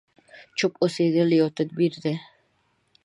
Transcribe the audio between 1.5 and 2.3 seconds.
تدبير دی.